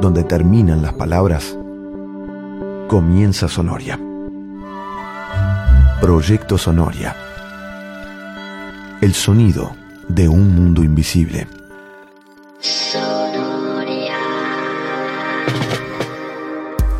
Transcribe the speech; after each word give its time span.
donde 0.00 0.24
terminan 0.24 0.82
las 0.82 0.92
palabras, 0.92 1.56
comienza 2.88 3.48
Sonoria. 3.48 3.98
Proyecto 6.00 6.58
Sonoria. 6.58 7.16
El 9.00 9.14
sonido 9.14 9.72
de 10.08 10.28
un 10.28 10.54
mundo 10.54 10.82
invisible. 10.82 11.46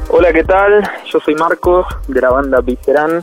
Hola, 0.09 0.33
¿qué 0.33 0.45
tal? 0.45 0.83
Yo 1.13 1.21
soy 1.21 1.35
Marcos 1.35 1.87
de 2.09 2.21
la 2.21 2.31
banda 2.31 2.61
Visceran. 2.61 3.21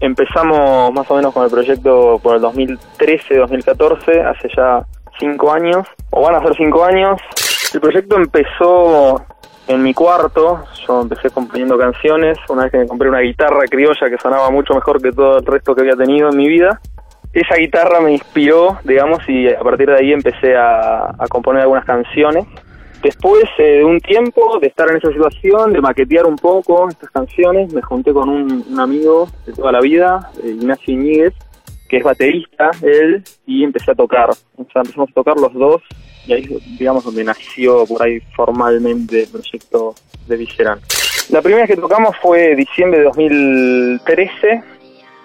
Empezamos 0.00 0.92
más 0.92 1.10
o 1.10 1.16
menos 1.16 1.32
con 1.32 1.44
el 1.44 1.50
proyecto 1.50 2.18
por 2.22 2.36
el 2.36 2.42
2013-2014, 2.42 4.24
hace 4.26 4.48
ya 4.54 4.84
cinco 5.18 5.52
años, 5.52 5.86
o 6.10 6.22
van 6.22 6.34
a 6.34 6.42
ser 6.42 6.54
cinco 6.56 6.84
años. 6.84 7.20
El 7.74 7.80
proyecto 7.80 8.16
empezó 8.16 9.26
en 9.66 9.82
mi 9.82 9.92
cuarto, 9.94 10.62
yo 10.86 11.02
empecé 11.02 11.28
componiendo 11.30 11.76
canciones, 11.76 12.38
una 12.48 12.62
vez 12.62 12.72
que 12.72 12.78
me 12.78 12.86
compré 12.86 13.08
una 13.08 13.18
guitarra 13.18 13.64
criolla 13.68 14.08
que 14.08 14.16
sonaba 14.16 14.48
mucho 14.50 14.74
mejor 14.74 15.02
que 15.02 15.10
todo 15.10 15.38
el 15.38 15.44
resto 15.44 15.74
que 15.74 15.80
había 15.80 15.96
tenido 15.96 16.30
en 16.30 16.36
mi 16.36 16.46
vida. 16.46 16.80
Esa 17.32 17.56
guitarra 17.56 18.00
me 18.00 18.12
inspiró, 18.12 18.78
digamos, 18.84 19.28
y 19.28 19.48
a 19.48 19.58
partir 19.58 19.88
de 19.88 19.96
ahí 19.96 20.12
empecé 20.12 20.54
a, 20.56 21.16
componer 21.28 21.62
algunas 21.62 21.84
canciones. 21.84 22.46
Después 23.02 23.42
eh, 23.58 23.78
de 23.78 23.84
un 23.84 23.98
tiempo 23.98 24.60
de 24.60 24.68
estar 24.68 24.88
en 24.88 24.98
esa 24.98 25.08
situación, 25.08 25.72
de 25.72 25.80
maquetear 25.80 26.26
un 26.26 26.36
poco 26.36 26.88
estas 26.88 27.10
canciones, 27.10 27.72
me 27.74 27.82
junté 27.82 28.12
con 28.12 28.28
un, 28.28 28.64
un 28.70 28.80
amigo 28.80 29.26
de 29.46 29.52
toda 29.52 29.72
la 29.72 29.80
vida, 29.80 30.30
eh, 30.44 30.50
Ignacio 30.50 30.94
Iñiguez, 30.94 31.34
que 31.88 31.96
es 31.96 32.04
baterista, 32.04 32.70
él, 32.82 33.24
y 33.46 33.64
empecé 33.64 33.90
a 33.90 33.94
tocar. 33.96 34.30
O 34.30 34.64
sea, 34.72 34.82
empezamos 34.82 35.10
a 35.10 35.14
tocar 35.14 35.36
los 35.36 35.52
dos, 35.54 35.82
y 36.26 36.32
ahí, 36.32 36.48
digamos, 36.78 37.04
donde 37.04 37.24
nació 37.24 37.86
por 37.86 38.02
ahí 38.02 38.20
formalmente 38.34 39.22
el 39.22 39.28
proyecto 39.28 39.94
de 40.26 40.36
Visceral. 40.36 40.80
La 41.30 41.42
primera 41.42 41.66
que 41.66 41.76
tocamos 41.76 42.16
fue 42.20 42.54
diciembre 42.54 43.00
de 43.00 43.04
2013, 43.06 44.62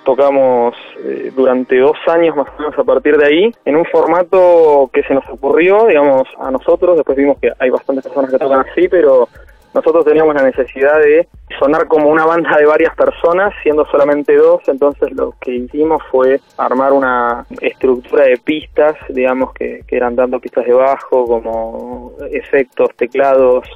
tocamos 0.06 0.76
eh, 1.04 1.32
durante 1.36 1.78
dos 1.78 1.98
años 2.08 2.36
más 2.36 2.48
o 2.48 2.62
menos 2.62 2.78
a 2.78 2.84
partir 2.84 3.18
de 3.18 3.26
ahí, 3.26 3.56
en 3.66 3.76
un 3.76 3.86
formato 3.86 4.90
que 4.94 5.04
se 5.04 5.14
nos 5.14 5.28
ocurrió, 5.30 5.88
digamos, 5.88 6.28
a 6.40 6.52
nosotros, 6.52 6.96
después 6.96 7.18
vimos 7.18 7.38
que 7.40 7.52
hay 7.60 7.70
bastantes 7.70 8.06
personas 8.06 8.32
que 8.32 8.38
tocan 8.38 8.66
así, 8.70 8.88
pero 8.88 9.28
nosotros 9.73 10.06
teníamos 10.06 10.34
la 10.36 10.44
necesidad 10.44 11.00
de 11.00 11.28
sonar 11.59 11.88
como 11.88 12.09
una 12.09 12.25
banda 12.25 12.58
de 12.58 12.66
varias 12.66 12.95
personas, 12.95 13.53
siendo 13.64 13.86
solamente 13.86 14.36
dos, 14.36 14.61
entonces 14.67 15.11
lo 15.11 15.34
que 15.39 15.56
hicimos 15.56 16.02
fue 16.11 16.39
armar 16.58 16.94
una 16.94 17.45
estructura 17.61 18.23
de 18.23 18.38
pistas, 18.38 18.95
digamos 19.09 19.53
que, 19.53 19.84
que 19.88 19.95
eran 19.95 20.16
tanto 20.16 20.39
pistas 20.39 20.66
de 20.66 20.73
bajo 20.73 21.26
como 21.26 22.14
efectos, 22.31 22.89
teclados, 22.95 23.67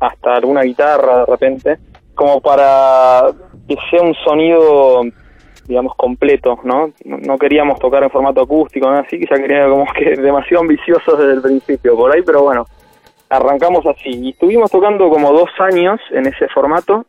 hasta 0.00 0.34
alguna 0.34 0.62
guitarra 0.62 1.20
de 1.20 1.26
repente, 1.26 1.78
como 2.14 2.40
para 2.40 3.30
que 3.66 3.76
sea 3.90 4.02
un 4.02 4.14
sonido 4.14 5.02
digamos 5.66 5.94
completo, 5.96 6.58
¿no? 6.64 6.92
No 7.04 7.38
queríamos 7.38 7.78
tocar 7.78 8.02
en 8.02 8.10
formato 8.10 8.42
acústico, 8.42 8.90
¿no? 8.90 8.98
así 8.98 9.18
ya 9.18 9.36
quería 9.36 9.66
como 9.66 9.86
que 9.92 10.14
demasiado 10.16 10.62
ambiciosos 10.62 11.18
desde 11.18 11.34
el 11.34 11.42
principio 11.42 11.96
por 11.96 12.14
ahí, 12.14 12.22
pero 12.22 12.42
bueno, 12.42 12.66
arrancamos 13.36 13.86
así. 13.86 14.10
Y 14.10 14.30
estuvimos 14.30 14.70
tocando 14.70 15.08
como 15.10 15.32
dos 15.32 15.50
años 15.58 16.00
en 16.10 16.26
ese 16.26 16.48
formato 16.48 17.04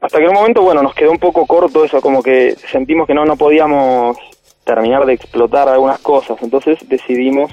hasta 0.00 0.18
que 0.18 0.24
en 0.24 0.30
un 0.30 0.36
momento 0.36 0.62
bueno 0.62 0.82
nos 0.82 0.94
quedó 0.94 1.10
un 1.10 1.18
poco 1.18 1.46
corto 1.46 1.84
eso 1.84 2.00
como 2.00 2.22
que 2.22 2.52
sentimos 2.56 3.06
que 3.06 3.12
no 3.12 3.26
no 3.26 3.36
podíamos 3.36 4.16
terminar 4.64 5.04
de 5.04 5.14
explotar 5.14 5.68
algunas 5.68 5.98
cosas. 6.00 6.38
Entonces 6.42 6.78
decidimos 6.88 7.50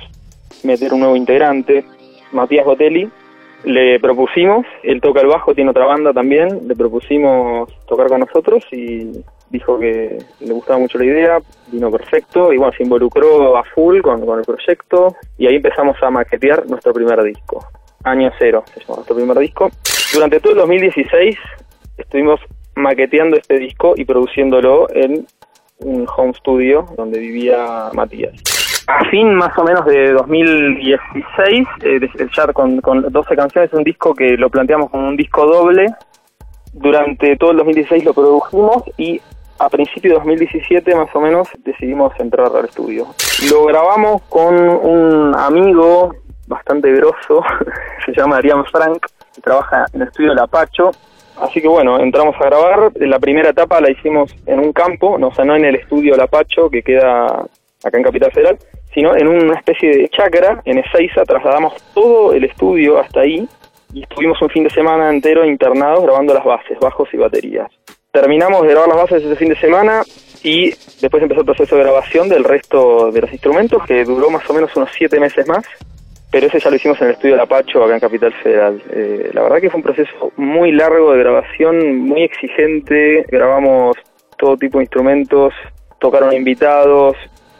meter 0.63 0.93
un 0.93 1.01
nuevo 1.01 1.15
integrante 1.15 1.85
Matías 2.31 2.65
Botelli. 2.65 3.09
Le 3.63 3.99
propusimos 3.99 4.65
él 4.83 5.01
toca 5.01 5.21
el 5.21 5.27
bajo 5.27 5.53
tiene 5.53 5.71
otra 5.71 5.85
banda 5.85 6.13
también 6.13 6.67
le 6.67 6.75
propusimos 6.75 7.69
tocar 7.87 8.07
con 8.07 8.19
nosotros 8.21 8.63
y 8.71 9.23
dijo 9.49 9.79
que 9.79 10.17
le 10.39 10.53
gustaba 10.53 10.79
mucho 10.79 10.97
la 10.97 11.05
idea, 11.05 11.39
vino 11.71 11.89
perfecto 11.91 12.53
y 12.53 12.57
bueno, 12.57 12.73
se 12.75 12.83
involucró 12.83 13.57
a 13.57 13.63
full 13.63 14.01
con, 14.01 14.25
con, 14.25 14.39
el 14.39 14.45
proyecto 14.45 15.15
y 15.37 15.47
ahí 15.47 15.55
empezamos 15.55 15.97
a 16.01 16.09
maquetear 16.09 16.67
nuestro 16.67 16.93
primer 16.93 17.21
disco. 17.23 17.65
Año 18.03 18.31
cero 18.37 18.63
se 18.73 18.79
llamó 18.81 18.95
nuestro 18.95 19.15
primer 19.15 19.37
disco. 19.39 19.69
Durante 20.13 20.39
todo 20.39 20.53
el 20.53 20.59
2016 20.59 21.37
estuvimos 21.97 22.39
maqueteando 22.75 23.37
este 23.37 23.57
disco 23.57 23.93
y 23.97 24.05
produciéndolo 24.05 24.87
en 24.91 25.25
un 25.79 26.07
home 26.15 26.33
studio 26.33 26.85
donde 26.95 27.19
vivía 27.19 27.89
Matías. 27.93 28.33
A 28.87 29.03
fin 29.09 29.33
más 29.33 29.57
o 29.57 29.63
menos 29.63 29.85
de 29.85 30.13
2016, 30.13 31.67
eh, 31.83 31.99
ya 32.35 32.53
con, 32.53 32.79
con 32.79 33.11
12 33.11 33.35
canciones, 33.35 33.73
un 33.73 33.83
disco 33.83 34.13
que 34.13 34.37
lo 34.37 34.49
planteamos 34.49 34.89
como 34.89 35.09
un 35.09 35.17
disco 35.17 35.45
doble. 35.45 35.87
Durante 36.71 37.35
todo 37.35 37.51
el 37.51 37.57
2016 37.57 38.05
lo 38.05 38.13
produjimos 38.13 38.83
y 38.97 39.19
a 39.59 39.69
principios 39.69 40.13
de 40.13 40.19
2017 40.19 40.95
más 40.95 41.09
o 41.13 41.19
menos 41.19 41.49
decidimos 41.65 42.13
entrar 42.19 42.51
al 42.55 42.65
estudio. 42.65 43.07
Lo 43.51 43.65
grabamos 43.65 44.21
con 44.29 44.55
un 44.55 45.35
amigo 45.35 46.15
bastante 46.47 46.91
grosso, 46.93 47.43
se 48.05 48.11
llama 48.13 48.37
Arián 48.37 48.65
Frank, 48.65 49.05
trabaja 49.43 49.85
en 49.93 50.01
el 50.01 50.07
estudio 50.07 50.33
La 50.33 50.47
Pacho. 50.47 50.91
Así 51.39 51.61
que 51.61 51.67
bueno, 51.67 51.99
entramos 51.99 52.35
a 52.39 52.45
grabar. 52.45 52.91
La 52.95 53.19
primera 53.19 53.49
etapa 53.49 53.79
la 53.79 53.91
hicimos 53.91 54.33
en 54.47 54.59
un 54.59 54.73
campo, 54.73 55.19
no, 55.19 55.27
o 55.27 55.33
sea, 55.33 55.45
no 55.45 55.55
en 55.55 55.65
el 55.65 55.75
estudio 55.75 56.15
La 56.17 56.27
Pacho, 56.27 56.69
que 56.69 56.81
queda 56.81 57.25
acá 57.83 57.97
en 57.97 58.03
Capital 58.03 58.31
Federal, 58.31 58.57
sino 58.93 59.15
en 59.15 59.27
una 59.27 59.53
especie 59.53 59.95
de 59.95 60.09
chacra 60.09 60.61
en 60.65 60.79
Ezeiza. 60.79 61.23
Trasladamos 61.23 61.75
todo 61.93 62.33
el 62.33 62.43
estudio 62.45 62.97
hasta 62.97 63.19
ahí 63.19 63.47
y 63.93 64.01
estuvimos 64.01 64.41
un 64.41 64.49
fin 64.49 64.63
de 64.63 64.71
semana 64.71 65.11
entero 65.11 65.45
internados 65.45 66.03
grabando 66.03 66.33
las 66.33 66.43
bases, 66.43 66.79
bajos 66.79 67.07
y 67.13 67.17
baterías 67.17 67.71
terminamos 68.19 68.63
de 68.63 68.69
grabar 68.69 68.89
las 68.89 68.97
bases 68.97 69.23
ese 69.23 69.35
fin 69.35 69.49
de 69.49 69.55
semana 69.57 70.01
y 70.43 70.71
después 71.01 71.21
empezó 71.21 71.41
el 71.41 71.45
proceso 71.45 71.75
de 71.75 71.83
grabación 71.83 72.27
del 72.29 72.43
resto 72.43 73.11
de 73.11 73.21
los 73.21 73.31
instrumentos 73.31 73.83
que 73.85 74.03
duró 74.03 74.31
más 74.31 74.49
o 74.49 74.53
menos 74.53 74.75
unos 74.75 74.89
siete 74.97 75.19
meses 75.19 75.47
más 75.47 75.63
pero 76.37 76.49
ese 76.49 76.59
ya 76.59 76.69
lo 76.69 76.75
hicimos 76.75 77.01
en 77.01 77.07
el 77.07 77.13
estudio 77.13 77.35
de 77.35 77.41
Apacho 77.41 77.83
acá 77.83 77.95
en 77.95 77.99
Capital 77.99 78.31
Federal. 78.43 78.79
Eh, 78.91 79.31
la 79.33 79.41
verdad 79.41 79.59
que 79.59 79.71
fue 79.71 79.79
un 79.79 79.83
proceso 79.83 80.31
muy 80.35 80.71
largo 80.71 81.11
de 81.11 81.17
grabación, 81.17 81.97
muy 81.97 82.21
exigente, 82.21 83.25
grabamos 83.27 83.97
todo 84.37 84.55
tipo 84.55 84.77
de 84.77 84.83
instrumentos, 84.83 85.51
tocaron 85.99 86.31
invitados, 86.33 87.15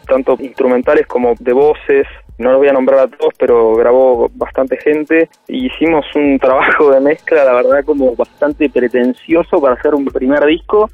tanto 0.06 0.36
instrumentales 0.38 1.08
como 1.08 1.34
de 1.40 1.52
voces, 1.52 2.06
no 2.38 2.52
los 2.52 2.58
voy 2.58 2.68
a 2.68 2.72
nombrar 2.72 3.00
a 3.00 3.08
todos, 3.08 3.34
pero 3.36 3.74
grabó 3.74 4.30
bastante 4.34 4.76
gente 4.76 5.28
y 5.48 5.66
hicimos 5.66 6.06
un 6.14 6.38
trabajo 6.40 6.92
de 6.92 7.00
mezcla, 7.00 7.44
la 7.44 7.54
verdad, 7.54 7.84
como 7.84 8.14
bastante 8.14 8.70
pretencioso 8.70 9.60
para 9.60 9.74
hacer 9.74 9.92
un 9.92 10.04
primer 10.04 10.46
disco. 10.46 10.88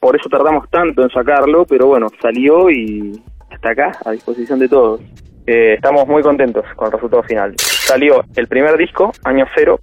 Por 0.00 0.16
eso 0.16 0.28
tardamos 0.28 0.68
tanto 0.68 1.02
en 1.02 1.08
sacarlo, 1.08 1.64
pero 1.64 1.86
bueno, 1.86 2.08
salió 2.20 2.68
y 2.68 3.18
está 3.50 3.70
acá, 3.70 3.92
a 4.04 4.10
disposición 4.10 4.58
de 4.58 4.68
todos. 4.68 5.00
Eh, 5.46 5.74
estamos 5.74 6.06
muy 6.06 6.22
contentos 6.22 6.64
con 6.76 6.86
el 6.86 6.92
resultado 6.92 7.22
final. 7.22 7.54
Salió 7.58 8.24
el 8.36 8.48
primer 8.48 8.76
disco, 8.76 9.12
año 9.24 9.46
cero, 9.54 9.80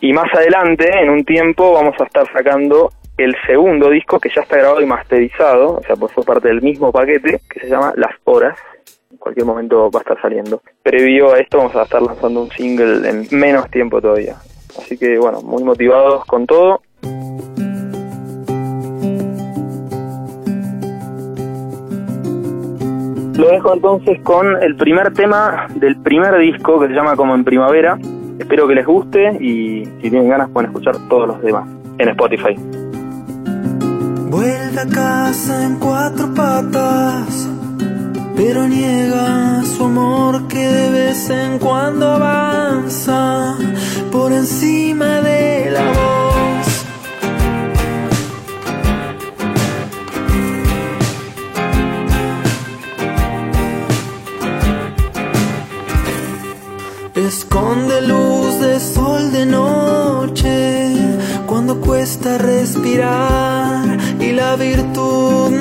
y 0.00 0.12
más 0.12 0.32
adelante, 0.34 0.90
en 1.00 1.10
un 1.10 1.24
tiempo, 1.24 1.72
vamos 1.72 1.94
a 2.00 2.04
estar 2.04 2.26
sacando 2.32 2.90
el 3.18 3.36
segundo 3.46 3.90
disco 3.90 4.18
que 4.18 4.30
ya 4.34 4.42
está 4.42 4.56
grabado 4.56 4.80
y 4.80 4.86
masterizado, 4.86 5.76
o 5.76 5.82
sea, 5.82 5.94
pues 5.96 6.12
fue 6.12 6.24
parte 6.24 6.48
del 6.48 6.62
mismo 6.62 6.90
paquete, 6.90 7.40
que 7.50 7.60
se 7.60 7.68
llama 7.68 7.92
Las 7.96 8.14
Horas, 8.24 8.58
cualquier 9.18 9.46
momento 9.46 9.90
va 9.90 10.00
a 10.00 10.02
estar 10.02 10.20
saliendo. 10.20 10.62
Previo 10.82 11.32
a 11.34 11.38
esto 11.38 11.58
vamos 11.58 11.76
a 11.76 11.82
estar 11.82 12.02
lanzando 12.02 12.42
un 12.42 12.50
single 12.50 13.08
en 13.08 13.26
menos 13.30 13.70
tiempo 13.70 14.00
todavía. 14.00 14.36
Así 14.78 14.96
que 14.96 15.18
bueno, 15.18 15.42
muy 15.42 15.62
motivados 15.62 16.24
con 16.24 16.46
todo. 16.46 16.82
Lo 23.40 23.48
dejo 23.48 23.72
entonces 23.72 24.20
con 24.22 24.62
el 24.62 24.76
primer 24.76 25.14
tema 25.14 25.66
del 25.74 25.96
primer 25.96 26.36
disco 26.36 26.78
que 26.78 26.88
se 26.88 26.92
llama 26.92 27.16
Como 27.16 27.34
en 27.34 27.42
Primavera. 27.42 27.98
Espero 28.38 28.68
que 28.68 28.74
les 28.74 28.84
guste 28.84 29.38
y 29.40 29.86
si 29.86 30.10
tienen 30.10 30.28
ganas 30.28 30.50
pueden 30.50 30.68
escuchar 30.68 30.96
todos 31.08 31.26
los 31.26 31.40
demás 31.40 31.66
en 31.96 32.08
Spotify. 32.10 32.54
Vuelve 34.28 34.80
a 34.80 34.86
casa 34.86 35.64
en 35.64 35.78
cuatro 35.78 36.34
patas 36.34 37.48
pero 38.36 38.68
niega 38.68 39.62
su 39.64 39.84
amor 39.84 40.46
que 40.48 40.58
de 40.58 40.90
vez 40.90 41.30
en 41.30 41.58
cuando 41.58 42.10
avanza 42.10 43.56
por 44.12 44.32
encima 44.32 45.20
de 45.22 45.39
cuesta 62.20 62.38
respirar 62.38 63.98
y 64.20 64.32
la 64.32 64.56
virtud 64.56 65.59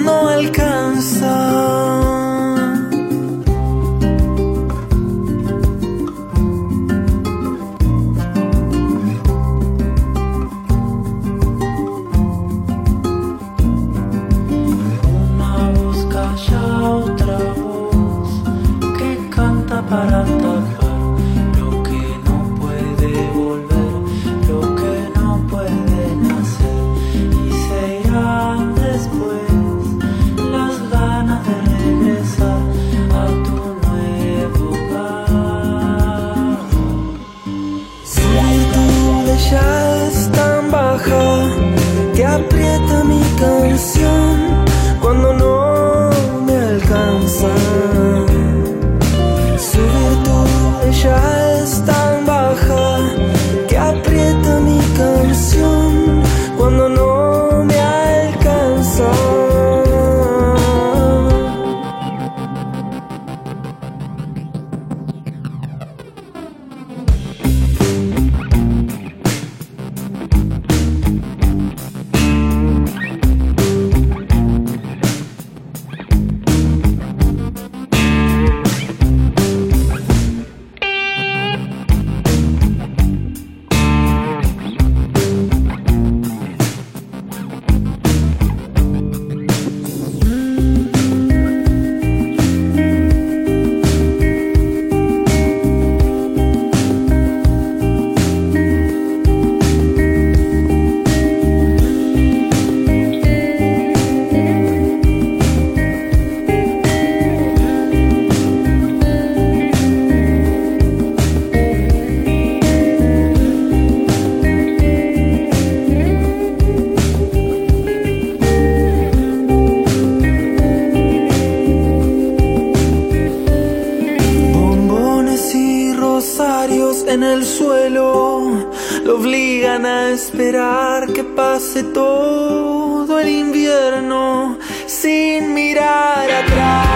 esperar 130.20 131.08
que 131.14 131.24
pase 131.24 131.82
todo 131.82 133.20
el 133.20 133.30
invierno 133.30 134.58
sin 134.86 135.54
mirar 135.54 136.30
atrás. 136.30 136.89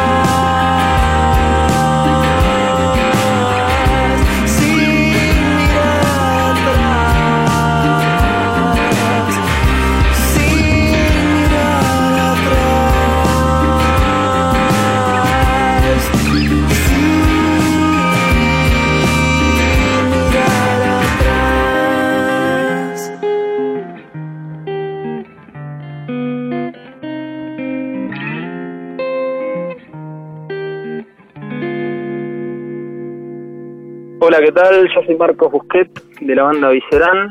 Hola, 34.36 34.46
¿qué 34.48 34.52
tal? 34.52 34.90
Yo 34.96 35.04
soy 35.06 35.16
Marcos 35.16 35.52
Busquet 35.52 35.92
de 36.20 36.34
la 36.36 36.42
banda 36.42 36.70
Viscerán. 36.70 37.30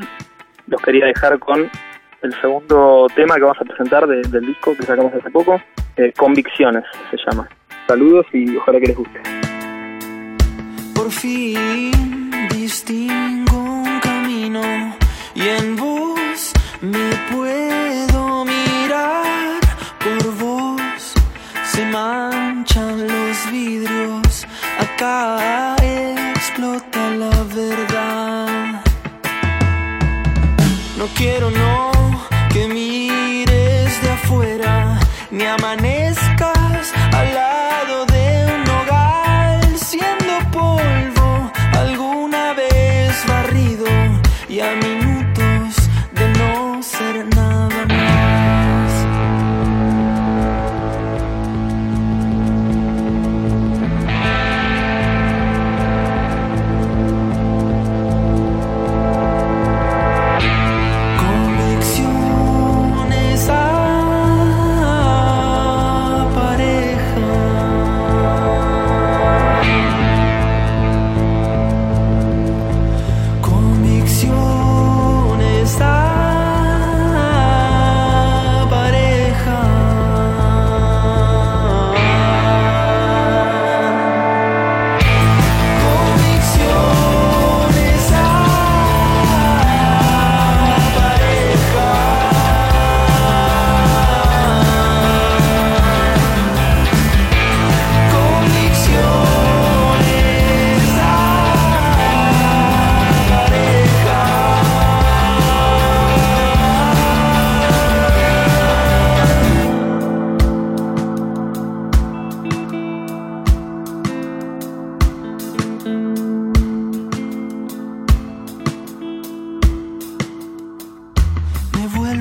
Los 0.67 0.81
quería 0.81 1.05
dejar 1.07 1.37
con 1.37 1.69
el 2.21 2.33
segundo 2.39 3.07
tema 3.13 3.35
que 3.35 3.41
vamos 3.41 3.57
a 3.59 3.65
presentar 3.65 4.07
de- 4.07 4.21
del 4.29 4.45
disco 4.45 4.73
que 4.73 4.83
sacamos 4.83 5.13
hace 5.13 5.29
poco, 5.29 5.61
eh, 5.97 6.13
Convicciones 6.15 6.85
se 7.11 7.17
llama. 7.17 7.49
Saludos 7.87 8.25
y 8.31 8.55
ojalá 8.55 8.79
que 8.79 8.87
les 8.87 8.95
guste. 8.95 9.19
Por 10.95 11.11
fin 11.11 11.91
distingo 12.49 13.22
No 31.03 31.09
quiero 31.15 31.51
no 31.51 31.91
que 32.49 32.65
mires 32.65 34.01
de 34.01 34.09
afuera. 34.09 34.97
Ni 35.31 35.43
amanezcas 35.43 36.22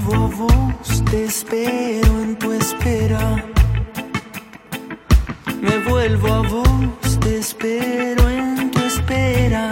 Vos, 0.04 1.04
te 1.11 1.25
espero 1.26 2.23
en 2.23 2.37
tu 2.37 2.52
espera. 2.52 3.44
Me 5.61 5.78
vuelvo 5.88 6.28
a 6.28 6.40
vos, 6.40 7.21
te 7.21 7.38
espero 7.38 8.28
en 8.28 8.71
tu 8.73 8.80
espera. 8.80 9.71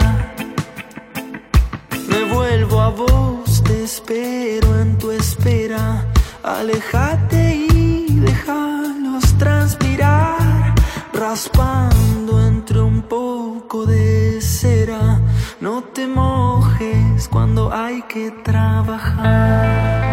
Me 2.08 2.32
vuelvo 2.32 2.80
a 2.80 2.90
vos, 2.90 3.62
te 3.64 3.82
espero 3.82 4.80
en 4.80 4.96
tu 4.99 5.10
espera. 5.10 6.06
Alejate 6.44 7.66
y 7.72 8.20
déjalos 8.20 9.37
transpirar, 9.37 10.75
raspando 11.12 12.46
entre 12.46 12.80
un 12.80 13.02
poco 13.02 13.84
de 13.84 14.40
cera. 14.40 15.20
No 15.60 15.82
te 15.82 16.06
mojes 16.06 17.28
cuando 17.28 17.72
hay 17.72 18.02
que 18.02 18.30
trabajar. 18.44 20.10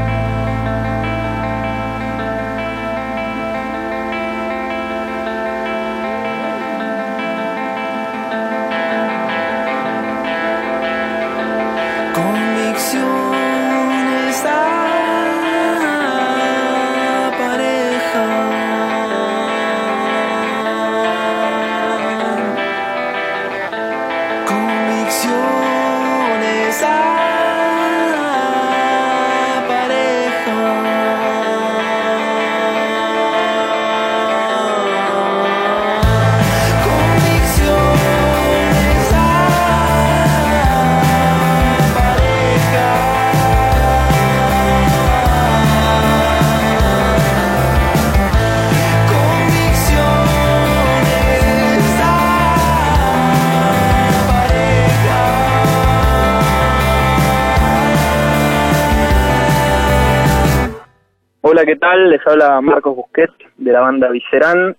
Hola, 61.58 61.66
¿qué 61.66 61.76
tal? 61.76 62.12
Les 62.12 62.22
habla 62.28 62.62
Marcos 62.62 62.96
Busquet 62.96 63.32
de 63.58 63.72
la 63.72 63.82
banda 63.82 64.12
Viscerán. 64.12 64.78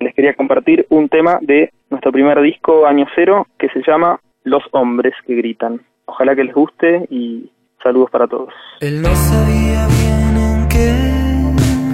Les 0.00 0.12
quería 0.12 0.34
compartir 0.34 0.84
un 0.88 1.08
tema 1.08 1.38
de 1.40 1.70
nuestro 1.88 2.10
primer 2.10 2.40
disco, 2.40 2.84
Año 2.84 3.06
Cero, 3.14 3.46
que 3.56 3.68
se 3.68 3.80
llama 3.86 4.18
Los 4.42 4.64
Hombres 4.72 5.14
que 5.24 5.36
Gritan. 5.36 5.82
Ojalá 6.04 6.34
que 6.34 6.42
les 6.42 6.52
guste 6.52 7.06
y 7.10 7.52
saludos 7.80 8.10
para 8.10 8.26
todos. 8.26 8.52
Él 8.80 9.02
no 9.02 9.14
sabía 9.14 9.86
bien 9.86 10.36
en 10.36 10.68
qué 10.68 10.90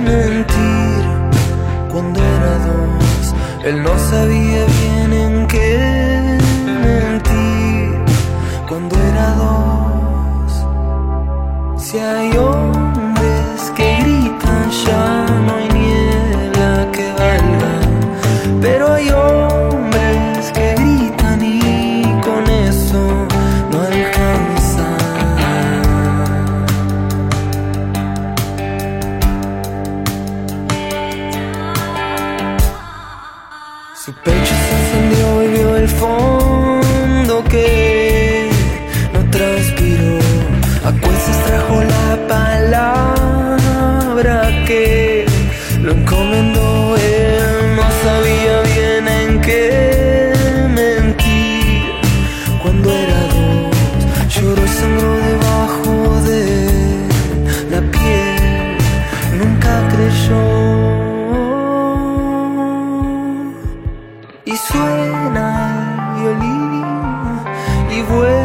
mentir 0.03 1.05
cuando 1.93 2.19
era 2.19 2.59
dos. 2.69 3.35
Él 3.67 3.83
no 3.83 3.99
sabía 3.99 4.65
bien 4.65 5.13
en 5.13 5.47
qué 5.47 6.12
Trajo 41.47 41.77
la 41.83 42.09
palabra 42.29 44.37
que 44.67 45.25
lo 45.81 45.93
encomendó. 45.93 46.97
Él 46.97 47.77
no 47.77 47.83
sabía 48.05 48.61
bien 48.75 49.09
en 49.09 49.41
qué 49.41 50.33
mentir. 50.69 51.83
Cuando 52.63 52.91
era 52.91 53.21
dos, 53.35 53.77
lloró 54.35 54.63
y 54.65 54.69
sangró 54.69 55.13
debajo 55.31 55.93
de 56.29 56.43
la 57.71 57.81
piel. 57.93 58.77
Nunca 59.39 59.73
creyó. 59.93 60.45
Y 64.45 64.55
suena 64.57 65.47
el 65.99 66.05
violín 66.21 66.85
y 67.91 67.93
vuelve 68.03 68.42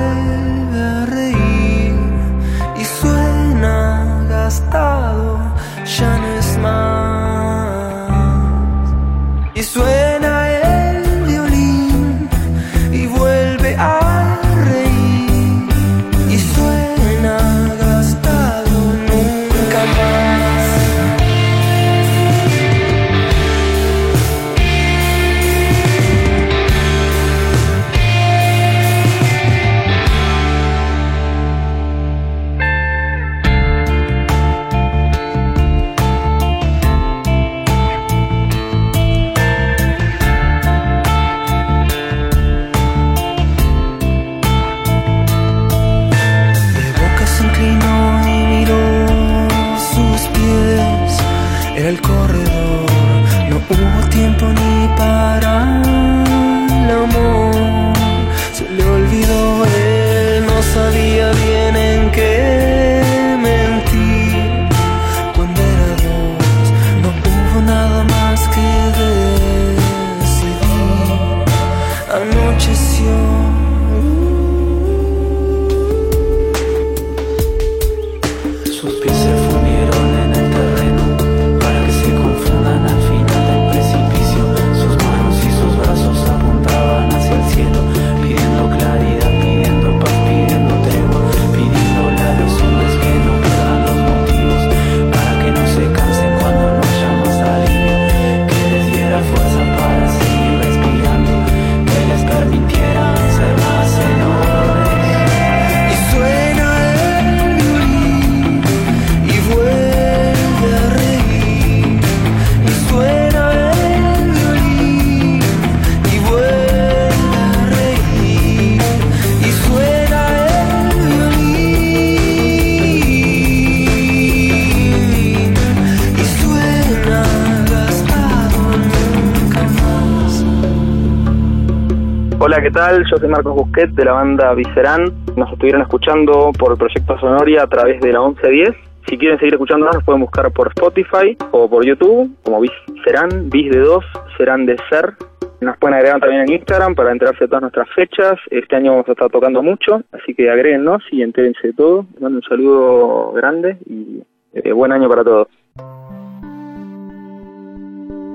Hola, 132.58 132.64
¿qué 132.64 132.72
tal? 132.72 133.06
Yo 133.08 133.18
soy 133.18 133.30
Marcos 133.30 133.54
Busquet 133.54 133.92
de 133.92 134.04
la 134.04 134.14
banda 134.14 134.52
Viscerán. 134.56 135.14
Nos 135.36 135.54
estuvieron 135.54 135.84
escuchando 135.84 136.52
por 136.58 136.72
el 136.72 136.78
proyecto 136.80 137.16
Sonoria 137.20 137.62
a 137.62 137.68
través 137.68 138.02
de 138.02 138.12
la 138.12 138.20
1110. 138.20 138.70
Si 139.08 139.16
quieren 139.16 139.38
seguir 139.38 139.54
escuchándonos, 139.54 139.94
nos 139.94 140.04
pueden 140.04 140.22
buscar 140.22 140.52
por 140.52 140.70
Spotify 140.70 141.38
o 141.52 141.70
por 141.70 141.86
YouTube, 141.86 142.36
como 142.42 142.62
Viscerán, 142.62 143.52
Vis 143.52 143.70
de 143.70 143.78
dos, 143.82 144.04
Serán 144.38 144.66
de 144.66 144.76
Ser. 144.90 145.14
Nos 145.62 145.78
pueden 145.78 145.98
agregar 145.98 146.20
también 146.20 146.46
en 146.48 146.54
Instagram 146.54 146.96
para 146.96 147.12
enterarse 147.12 147.44
de 147.44 147.48
todas 147.48 147.62
nuestras 147.62 147.90
fechas. 147.94 148.40
Este 148.50 148.76
año 148.76 148.90
vamos 148.94 149.08
a 149.08 149.12
estar 149.12 149.30
tocando 149.30 149.62
mucho, 149.62 150.02
así 150.12 150.34
que 150.34 150.50
agréguennos 150.50 151.04
y 151.12 151.22
entérense 151.22 151.68
de 151.68 151.74
todo. 151.74 152.08
Les 152.14 152.22
mando 152.24 152.40
un 152.40 152.44
saludo 152.50 153.34
grande 153.34 153.78
y 153.86 154.24
eh, 154.54 154.72
buen 154.72 154.92
año 154.92 155.08
para 155.08 155.24
todos. 155.24 155.48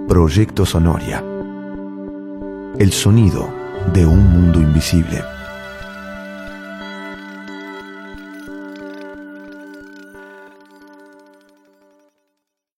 Proyecto 0.06 0.64
Sonoria. 0.64 1.24
El 2.78 2.92
sonido 2.92 3.61
de 3.92 4.06
un 4.06 4.18
mundo 4.18 4.60
invisible. 4.60 5.31